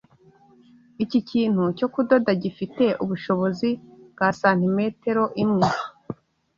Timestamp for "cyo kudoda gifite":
1.77-2.85